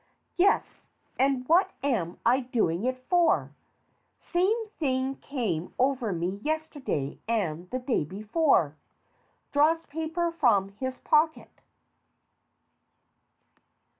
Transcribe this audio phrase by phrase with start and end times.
[0.35, 3.53] Yes, and what am I doing it for?
[4.17, 8.75] Same thing came over me yesterday and the day before.
[9.51, 11.51] (Draws papers from his pocket.)